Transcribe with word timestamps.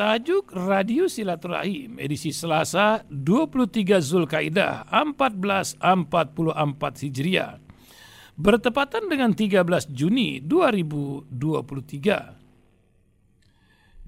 Tajuk 0.00 0.56
Radio 0.56 1.12
Silaturahim 1.12 2.00
edisi 2.00 2.32
Selasa 2.32 3.04
23 3.12 4.00
Zulkaidah 4.00 4.88
1444 4.88 5.76
Hijriah 7.04 7.60
bertepatan 8.32 9.12
dengan 9.12 9.36
13 9.36 9.60
Juni 9.92 10.40
2023. 10.40 11.28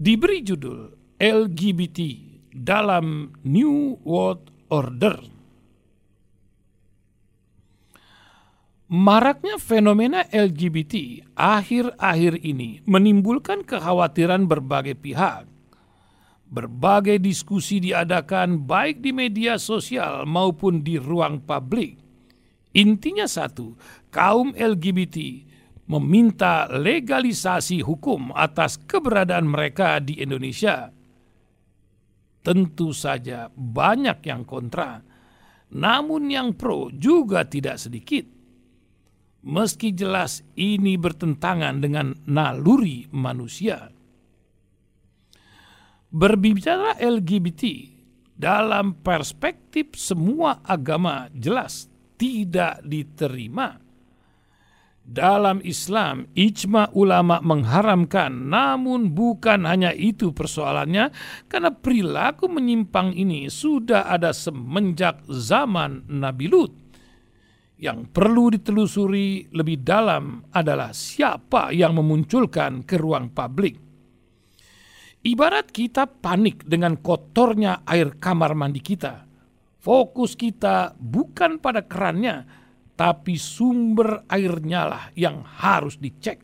Diberi 0.01 0.41
judul 0.41 0.97
LGBT 1.21 1.99
dalam 2.57 3.37
New 3.45 4.01
World 4.01 4.49
Order. 4.73 5.21
Maraknya 8.89 9.61
fenomena 9.61 10.25
LGBT 10.33 11.21
akhir-akhir 11.37 12.41
ini 12.41 12.81
menimbulkan 12.89 13.61
kekhawatiran 13.69 14.49
berbagai 14.49 14.97
pihak. 14.97 15.52
Berbagai 16.53 17.17
diskusi 17.17 17.81
diadakan 17.81 18.69
baik 18.69 19.01
di 19.01 19.09
media 19.09 19.57
sosial 19.57 20.29
maupun 20.29 20.85
di 20.85 21.01
ruang 21.01 21.41
publik. 21.41 21.97
Intinya 22.77 23.25
satu, 23.25 23.73
kaum 24.13 24.53
LGBT 24.53 25.49
meminta 25.89 26.69
legalisasi 26.69 27.81
hukum 27.81 28.37
atas 28.37 28.77
keberadaan 28.77 29.49
mereka 29.49 29.97
di 30.05 30.21
Indonesia. 30.21 30.93
Tentu 32.45 32.93
saja 32.93 33.49
banyak 33.49 34.21
yang 34.29 34.45
kontra, 34.45 35.01
namun 35.73 36.29
yang 36.29 36.53
pro 36.53 36.93
juga 36.93 37.49
tidak 37.49 37.81
sedikit 37.81 38.43
meski 39.43 39.91
jelas 39.91 40.47
ini 40.55 40.95
bertentangan 40.95 41.83
dengan 41.83 42.15
naluri 42.31 43.11
manusia. 43.11 43.91
Berbicara 46.13 47.01
LGBT 47.01 47.89
dalam 48.37 49.01
perspektif 49.01 49.97
semua 49.97 50.61
agama 50.61 51.33
jelas 51.33 51.89
tidak 52.21 52.85
diterima. 52.85 53.81
Dalam 55.01 55.65
Islam, 55.65 56.29
ijma 56.37 56.93
ulama 56.93 57.41
mengharamkan, 57.41 58.29
namun 58.29 59.17
bukan 59.17 59.65
hanya 59.65 59.97
itu 59.97 60.37
persoalannya, 60.37 61.11
karena 61.49 61.73
perilaku 61.73 62.45
menyimpang 62.45 63.17
ini 63.17 63.49
sudah 63.49 64.05
ada 64.05 64.37
semenjak 64.37 65.25
zaman 65.27 66.07
Nabi 66.13 66.47
Lut 66.47 66.73
yang 67.81 68.07
perlu 68.07 68.53
ditelusuri 68.53 69.49
lebih 69.49 69.81
dalam 69.81 70.45
adalah 70.55 70.93
siapa 70.93 71.75
yang 71.75 71.97
memunculkan 71.99 72.85
ke 72.85 73.01
ruang 73.01 73.35
publik. 73.35 73.92
Ibarat 75.23 75.71
kita 75.71 76.11
panik 76.11 76.67
dengan 76.67 76.99
kotornya 76.99 77.87
air 77.87 78.19
kamar 78.19 78.59
mandi 78.59 78.83
kita. 78.83 79.23
Fokus 79.79 80.35
kita 80.35 80.99
bukan 80.99 81.63
pada 81.63 81.87
kerannya, 81.87 82.43
tapi 82.99 83.39
sumber 83.39 84.27
airnya 84.27 84.83
lah 84.83 85.05
yang 85.15 85.47
harus 85.47 85.95
dicek. 86.03 86.43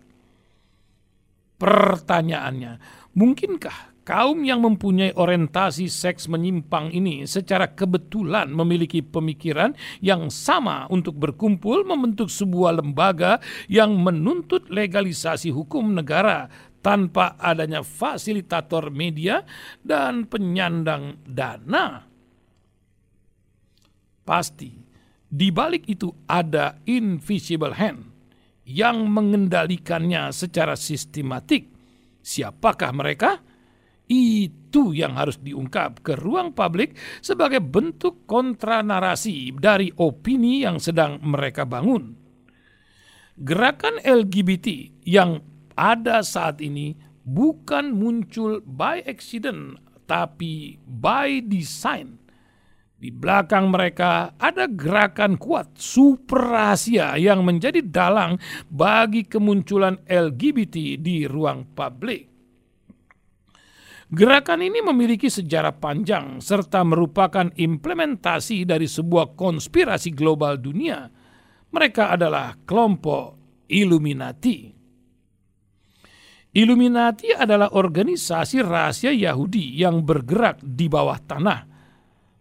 Pertanyaannya, 1.58 2.78
mungkinkah 3.18 3.98
Kaum 4.08 4.40
yang 4.40 4.64
mempunyai 4.64 5.12
orientasi 5.12 5.84
seks 5.92 6.32
menyimpang 6.32 6.88
ini 6.96 7.28
secara 7.28 7.68
kebetulan 7.68 8.48
memiliki 8.48 9.04
pemikiran 9.04 9.76
yang 10.00 10.32
sama 10.32 10.88
untuk 10.88 11.20
berkumpul 11.20 11.84
membentuk 11.84 12.32
sebuah 12.32 12.80
lembaga 12.80 13.36
yang 13.68 14.00
menuntut 14.00 14.64
legalisasi 14.72 15.52
hukum 15.52 15.92
negara 15.92 16.48
tanpa 16.80 17.34
adanya 17.38 17.82
fasilitator 17.82 18.90
media 18.94 19.42
dan 19.82 20.26
penyandang 20.26 21.20
dana. 21.26 22.06
Pasti 24.22 24.70
di 25.28 25.48
balik 25.52 25.84
itu 25.88 26.08
ada 26.28 26.80
invisible 26.88 27.76
hand 27.76 28.08
yang 28.68 29.08
mengendalikannya 29.08 30.28
secara 30.32 30.76
sistematik. 30.76 31.72
Siapakah 32.20 32.92
mereka? 32.92 33.40
Itu 34.08 34.96
yang 34.96 35.20
harus 35.20 35.36
diungkap 35.40 36.00
ke 36.00 36.16
ruang 36.16 36.56
publik 36.56 36.96
sebagai 37.20 37.60
bentuk 37.60 38.24
kontra 38.24 38.80
narasi 38.80 39.52
dari 39.52 39.92
opini 40.00 40.64
yang 40.64 40.80
sedang 40.80 41.20
mereka 41.20 41.68
bangun. 41.68 42.16
Gerakan 43.36 44.00
LGBT 44.00 44.66
yang 45.04 45.40
ada 45.78 46.26
saat 46.26 46.58
ini 46.58 46.98
bukan 47.22 47.94
muncul 47.94 48.58
by 48.66 48.98
accident, 49.06 49.78
tapi 50.10 50.82
by 50.82 51.38
design. 51.46 52.18
Di 52.98 53.14
belakang 53.14 53.70
mereka 53.70 54.34
ada 54.42 54.66
gerakan 54.66 55.38
kuat 55.38 55.78
super 55.78 56.50
rahasia 56.50 57.14
yang 57.14 57.46
menjadi 57.46 57.78
dalang 57.78 58.42
bagi 58.66 59.22
kemunculan 59.22 60.02
LGBT 60.02 60.98
di 60.98 61.22
ruang 61.30 61.62
publik. 61.78 62.26
Gerakan 64.08 64.66
ini 64.66 64.82
memiliki 64.82 65.30
sejarah 65.30 65.78
panjang 65.78 66.42
serta 66.42 66.82
merupakan 66.82 67.52
implementasi 67.54 68.66
dari 68.66 68.88
sebuah 68.88 69.38
konspirasi 69.38 70.10
global 70.16 70.58
dunia. 70.58 71.06
Mereka 71.70 72.16
adalah 72.16 72.56
kelompok 72.66 73.38
Illuminati. 73.68 74.77
Illuminati 76.56 77.32
adalah 77.32 77.72
organisasi 77.76 78.64
rahasia 78.64 79.12
Yahudi 79.12 79.76
yang 79.76 80.00
bergerak 80.02 80.64
di 80.64 80.88
bawah 80.88 81.20
tanah, 81.20 81.68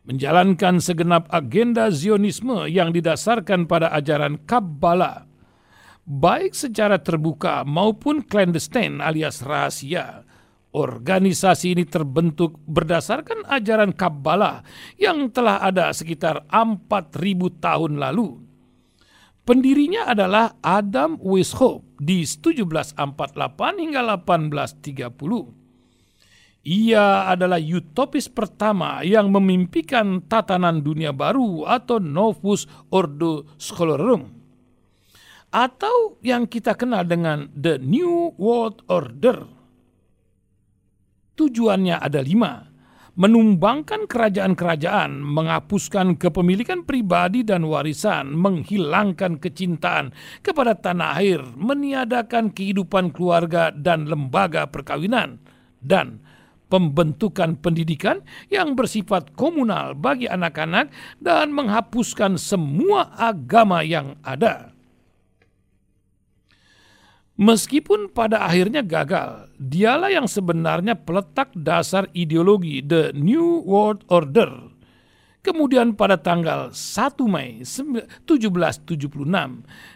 menjalankan 0.07 0.79
segenap 0.79 1.27
agenda 1.27 1.91
Zionisme 1.91 2.71
yang 2.71 2.95
didasarkan 2.95 3.67
pada 3.67 3.91
ajaran 3.91 4.39
Kabbalah, 4.47 5.27
baik 6.07 6.55
secara 6.55 7.03
terbuka 7.03 7.67
maupun 7.67 8.23
clandestine 8.23 9.03
alias 9.03 9.43
rahasia 9.43 10.27
Organisasi 10.77 11.73
ini 11.73 11.89
terbentuk 11.89 12.61
berdasarkan 12.69 13.49
ajaran 13.49 13.97
Kabbalah 13.97 14.61
yang 14.99 15.31
telah 15.33 15.57
ada 15.57 15.89
sekitar 15.89 16.45
4000 16.53 17.17
tahun 17.57 17.97
lalu. 17.97 18.46
Pendirinya 19.47 20.11
adalah 20.11 20.59
Adam 20.59 21.15
Weishaupt 21.23 22.03
di 22.03 22.27
1748 22.27 22.99
hingga 23.79 24.03
1830. 24.03 26.67
Ia 26.67 27.31
adalah 27.31 27.55
utopis 27.55 28.27
pertama 28.27 28.99
yang 29.07 29.31
memimpikan 29.31 30.19
tatanan 30.27 30.83
dunia 30.83 31.15
baru 31.15 31.63
atau 31.63 31.95
Novus 31.95 32.67
Ordo 32.91 33.47
Scholarum 33.55 34.35
atau 35.47 36.19
yang 36.19 36.43
kita 36.43 36.75
kenal 36.75 37.07
dengan 37.07 37.47
The 37.55 37.79
New 37.79 38.35
World 38.35 38.83
Order. 38.91 39.47
Tujuannya 41.39 42.03
ada 42.03 42.19
lima, 42.19 42.67
menumbangkan 43.17 44.05
kerajaan-kerajaan, 44.05 45.19
menghapuskan 45.25 46.21
kepemilikan 46.21 46.85
pribadi 46.85 47.41
dan 47.41 47.65
warisan, 47.65 48.29
menghilangkan 48.37 49.41
kecintaan 49.41 50.13
kepada 50.45 50.77
tanah 50.77 51.17
air, 51.17 51.41
meniadakan 51.57 52.53
kehidupan 52.53 53.09
keluarga 53.09 53.73
dan 53.73 54.05
lembaga 54.05 54.69
perkawinan, 54.69 55.41
dan 55.81 56.21
pembentukan 56.69 57.57
pendidikan 57.57 58.21
yang 58.53 58.77
bersifat 58.77 59.33
komunal 59.33 59.97
bagi 59.97 60.29
anak-anak 60.29 60.93
dan 61.17 61.49
menghapuskan 61.49 62.37
semua 62.37 63.09
agama 63.17 63.81
yang 63.81 64.13
ada. 64.21 64.76
Meskipun 67.37 68.09
pada 68.09 68.49
akhirnya 68.49 68.81
gagal, 68.81 69.53
dialah 69.61 70.09
yang 70.09 70.25
sebenarnya 70.25 70.97
peletak 70.97 71.53
dasar 71.53 72.09
ideologi 72.17 72.81
The 72.81 73.13
New 73.13 73.61
World 73.61 74.09
Order. 74.09 74.73
Kemudian 75.45 75.93
pada 75.93 76.17
tanggal 76.17 76.73
1 76.73 77.13
Mei 77.29 77.61
1776 77.61 78.25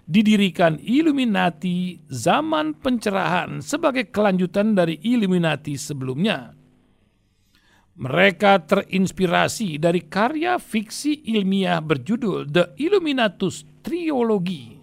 didirikan 0.05 0.77
Illuminati 0.85 1.97
zaman 2.13 2.77
pencerahan 2.77 3.57
sebagai 3.65 4.13
kelanjutan 4.13 4.77
dari 4.77 5.01
Illuminati 5.01 5.81
sebelumnya. 5.81 6.53
Mereka 7.97 8.69
terinspirasi 8.69 9.81
dari 9.81 10.05
karya 10.05 10.61
fiksi 10.61 11.25
ilmiah 11.25 11.81
berjudul 11.81 12.53
The 12.53 12.77
Illuminatus 12.77 13.65
Trilogy 13.81 14.80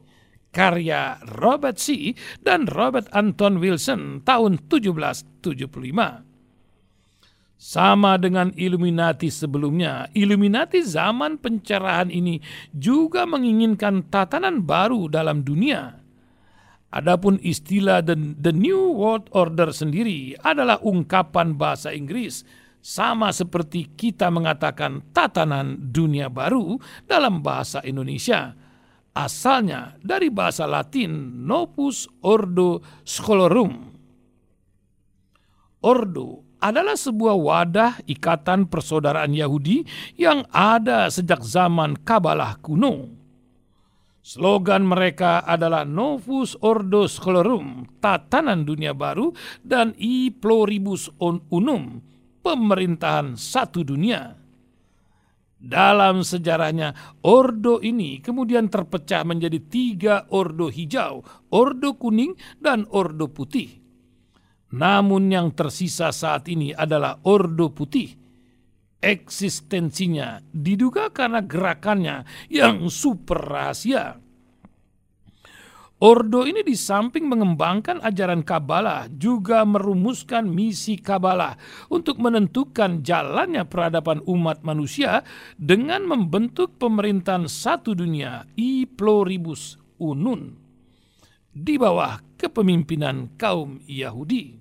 karya 0.50 1.20
Robert 1.38 1.76
C. 1.78 2.16
dan 2.40 2.66
Robert 2.68 3.08
Anton 3.12 3.60
Wilson 3.60 4.24
tahun 4.24 4.58
1775. 4.66 6.28
Sama 7.58 8.14
dengan 8.22 8.54
Illuminati 8.54 9.34
sebelumnya, 9.34 10.06
Illuminati 10.14 10.78
zaman 10.78 11.42
pencerahan 11.42 12.06
ini 12.06 12.38
juga 12.70 13.26
menginginkan 13.26 14.06
tatanan 14.06 14.62
baru 14.62 15.10
dalam 15.10 15.42
dunia. 15.42 15.98
Adapun 16.88 17.36
istilah 17.42 18.00
the, 18.00 18.14
the 18.38 18.54
New 18.54 18.94
World 18.96 19.28
Order 19.34 19.74
sendiri 19.74 20.38
adalah 20.40 20.80
ungkapan 20.80 21.58
bahasa 21.58 21.92
Inggris 21.92 22.46
sama 22.78 23.34
seperti 23.34 23.90
kita 23.92 24.30
mengatakan 24.30 25.04
tatanan 25.12 25.92
dunia 25.92 26.30
baru 26.30 26.78
dalam 27.04 27.42
bahasa 27.42 27.82
Indonesia. 27.84 28.54
Asalnya 29.18 29.98
dari 29.98 30.30
bahasa 30.30 30.62
Latin 30.62 31.42
Novus 31.42 32.06
Ordo 32.22 32.78
Scholarum. 33.02 33.90
Ordo 35.82 36.46
adalah 36.62 36.94
sebuah 36.94 37.34
wadah 37.34 37.92
ikatan 38.06 38.70
persaudaraan 38.70 39.34
Yahudi 39.34 39.82
yang 40.14 40.46
ada 40.54 41.10
sejak 41.10 41.42
zaman 41.42 41.98
Kabalah 42.06 42.62
kuno. 42.62 43.10
Slogan 44.22 44.86
mereka 44.86 45.42
adalah 45.42 45.82
Novus 45.82 46.54
Ordo 46.62 47.10
Scholarum, 47.10 47.90
tatanan 47.98 48.62
dunia 48.62 48.94
baru, 48.94 49.34
dan 49.66 49.98
I 49.98 50.30
Pluribus 50.30 51.10
Unum, 51.50 51.98
pemerintahan 52.46 53.34
satu 53.34 53.82
dunia. 53.82 54.38
Dalam 55.58 56.22
sejarahnya, 56.22 57.18
ordo 57.26 57.82
ini 57.82 58.22
kemudian 58.22 58.70
terpecah 58.70 59.26
menjadi 59.26 59.58
tiga 59.58 60.16
ordo 60.30 60.70
hijau, 60.70 61.26
ordo 61.50 61.98
kuning, 61.98 62.38
dan 62.62 62.86
ordo 62.94 63.26
putih. 63.26 63.82
Namun 64.70 65.34
yang 65.34 65.50
tersisa 65.58 66.14
saat 66.14 66.46
ini 66.46 66.70
adalah 66.70 67.18
ordo 67.26 67.74
putih. 67.74 68.14
Eksistensinya 68.98 70.42
diduga 70.50 71.10
karena 71.10 71.42
gerakannya 71.42 72.22
yang 72.50 72.86
super 72.86 73.38
rahasia. 73.42 74.27
Ordo 75.98 76.46
ini 76.46 76.62
di 76.62 76.78
samping 76.78 77.26
mengembangkan 77.26 77.98
ajaran 78.06 78.46
Kabbalah 78.46 79.10
juga 79.10 79.66
merumuskan 79.66 80.46
misi 80.46 80.94
Kabbalah 80.94 81.58
untuk 81.90 82.22
menentukan 82.22 83.02
jalannya 83.02 83.66
peradaban 83.66 84.22
umat 84.22 84.62
manusia 84.62 85.26
dengan 85.58 86.06
membentuk 86.06 86.78
pemerintahan 86.78 87.50
satu 87.50 87.98
dunia 87.98 88.46
I 88.54 88.86
Pluribus 88.86 89.74
Unun 89.98 90.54
di 91.50 91.74
bawah 91.74 92.22
kepemimpinan 92.38 93.34
kaum 93.34 93.82
Yahudi. 93.82 94.54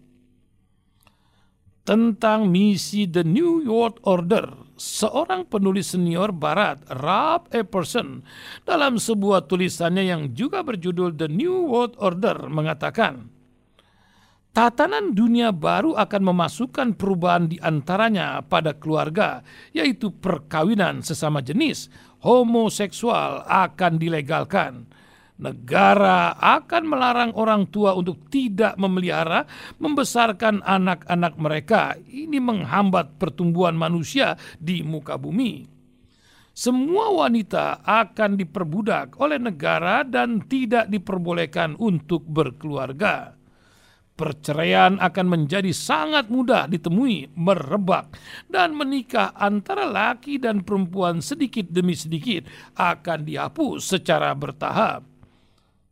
Tentang 1.86 2.50
misi 2.50 3.06
The 3.06 3.22
New 3.22 3.62
World 3.62 4.02
Order 4.02 4.67
seorang 4.78 5.44
penulis 5.50 5.92
senior 5.92 6.32
barat, 6.32 6.80
Ralph 6.88 7.50
Epperson, 7.52 8.24
dalam 8.64 9.02
sebuah 9.02 9.50
tulisannya 9.50 10.08
yang 10.08 10.32
juga 10.38 10.62
berjudul 10.64 11.18
The 11.18 11.28
New 11.28 11.74
World 11.74 11.98
Order 11.98 12.48
mengatakan, 12.48 13.34
Tatanan 14.58 15.14
dunia 15.14 15.54
baru 15.54 15.94
akan 15.94 16.34
memasukkan 16.34 16.98
perubahan 16.98 17.46
di 17.46 17.62
antaranya 17.62 18.42
pada 18.42 18.74
keluarga, 18.74 19.46
yaitu 19.70 20.10
perkawinan 20.10 21.06
sesama 21.06 21.46
jenis, 21.46 21.94
homoseksual 22.26 23.46
akan 23.46 24.02
dilegalkan, 24.02 24.90
negara 25.38 26.34
akan 26.38 26.84
melarang 26.86 27.32
orang 27.38 27.70
tua 27.70 27.94
untuk 27.94 28.30
tidak 28.34 28.76
memelihara, 28.76 29.46
membesarkan 29.78 30.66
anak-anak 30.66 31.34
mereka. 31.38 31.82
Ini 31.98 32.42
menghambat 32.42 33.22
pertumbuhan 33.22 33.78
manusia 33.78 34.36
di 34.58 34.82
muka 34.82 35.16
bumi. 35.16 35.78
Semua 36.58 37.14
wanita 37.14 37.86
akan 37.86 38.34
diperbudak 38.34 39.22
oleh 39.22 39.38
negara 39.38 40.02
dan 40.02 40.42
tidak 40.50 40.90
diperbolehkan 40.90 41.78
untuk 41.78 42.26
berkeluarga. 42.26 43.38
Perceraian 44.18 44.98
akan 44.98 45.28
menjadi 45.30 45.70
sangat 45.70 46.34
mudah 46.34 46.66
ditemui, 46.66 47.38
merebak, 47.38 48.18
dan 48.50 48.74
menikah 48.74 49.38
antara 49.38 49.86
laki 49.86 50.42
dan 50.42 50.66
perempuan 50.66 51.22
sedikit 51.22 51.70
demi 51.70 51.94
sedikit 51.94 52.50
akan 52.74 53.22
dihapus 53.22 53.78
secara 53.78 54.34
bertahap 54.34 55.17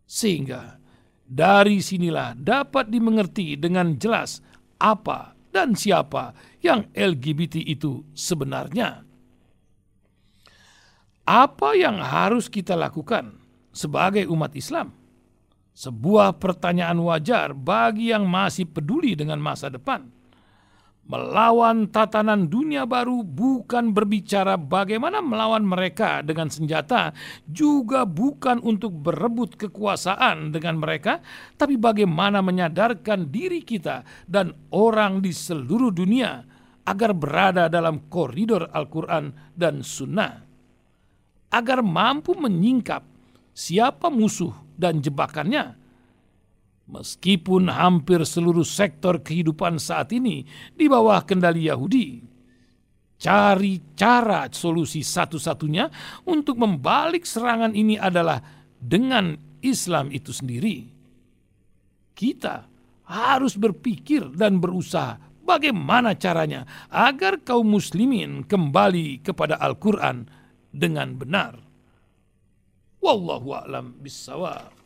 sehingga 0.06 0.78
dari 1.26 1.82
sinilah 1.82 2.38
dapat 2.38 2.94
dimengerti 2.94 3.58
dengan 3.58 3.98
jelas 3.98 4.40
apa 4.78 5.34
dan 5.50 5.74
siapa 5.74 6.38
yang 6.62 6.86
LGBT 6.94 7.60
itu 7.66 8.06
sebenarnya. 8.14 9.02
Apa 11.26 11.74
yang 11.74 11.98
harus 11.98 12.46
kita 12.46 12.78
lakukan 12.78 13.42
sebagai 13.74 14.30
umat 14.30 14.54
Islam? 14.54 14.94
Sebuah 15.76 16.38
pertanyaan 16.40 17.02
wajar 17.04 17.52
bagi 17.52 18.14
yang 18.14 18.30
masih 18.30 18.70
peduli 18.70 19.18
dengan 19.18 19.42
masa 19.42 19.68
depan. 19.68 20.15
Melawan 21.06 21.94
tatanan 21.94 22.50
dunia 22.50 22.90
baru 22.90 23.22
bukan 23.22 23.94
berbicara 23.94 24.58
bagaimana 24.58 25.22
melawan 25.22 25.62
mereka 25.62 26.26
dengan 26.26 26.50
senjata, 26.50 27.14
juga 27.46 28.10
bukan 28.10 28.58
untuk 28.66 28.90
berebut 29.06 29.54
kekuasaan 29.54 30.50
dengan 30.50 30.82
mereka, 30.82 31.22
tapi 31.62 31.78
bagaimana 31.78 32.42
menyadarkan 32.42 33.30
diri 33.30 33.62
kita 33.62 34.02
dan 34.26 34.58
orang 34.74 35.22
di 35.22 35.30
seluruh 35.30 35.94
dunia 35.94 36.42
agar 36.90 37.14
berada 37.14 37.70
dalam 37.70 38.10
koridor 38.10 38.74
Al-Quran 38.74 39.54
dan 39.54 39.86
Sunnah, 39.86 40.42
agar 41.54 41.86
mampu 41.86 42.34
menyingkap 42.34 43.06
siapa 43.54 44.10
musuh 44.10 44.58
dan 44.74 45.06
jebakannya 45.06 45.85
Meskipun 46.86 47.66
hampir 47.74 48.22
seluruh 48.22 48.66
sektor 48.66 49.18
kehidupan 49.18 49.82
saat 49.82 50.14
ini 50.14 50.46
di 50.78 50.86
bawah 50.86 51.18
kendali 51.26 51.66
Yahudi, 51.66 52.22
cari 53.18 53.82
cara 53.98 54.46
solusi 54.54 55.02
satu-satunya 55.02 55.90
untuk 56.30 56.62
membalik 56.62 57.26
serangan 57.26 57.74
ini 57.74 57.98
adalah 57.98 58.38
dengan 58.78 59.34
Islam 59.66 60.14
itu 60.14 60.30
sendiri. 60.30 60.86
Kita 62.14 62.70
harus 63.10 63.58
berpikir 63.58 64.30
dan 64.38 64.62
berusaha 64.62 65.18
bagaimana 65.42 66.14
caranya 66.14 66.70
agar 66.94 67.42
kaum 67.42 67.66
muslimin 67.66 68.46
kembali 68.46 69.26
kepada 69.26 69.58
Al-Quran 69.58 70.30
dengan 70.70 71.18
benar. 71.18 71.58
Wallahu 73.02 73.58
a'lam 73.58 73.98
bissawab. 74.02 74.85